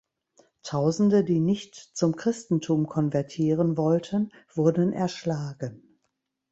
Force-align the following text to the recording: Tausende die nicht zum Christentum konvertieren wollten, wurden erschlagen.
Tausende 0.63 1.23
die 1.23 1.39
nicht 1.39 1.75
zum 1.75 2.15
Christentum 2.15 2.87
konvertieren 2.87 3.77
wollten, 3.77 4.31
wurden 4.51 4.93
erschlagen. 4.93 5.99